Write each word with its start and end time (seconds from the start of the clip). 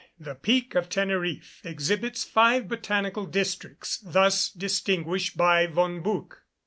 The 0.19 0.33
Peak 0.33 0.73
of 0.73 0.89
Teneriffe 0.89 1.63
exhibits 1.63 2.23
five 2.23 2.67
botanical 2.67 3.27
districts, 3.27 3.99
thus 4.03 4.49
distinguished 4.49 5.37
by 5.37 5.67
Von 5.67 6.01
Buch: 6.01 6.37
1. 6.37 6.37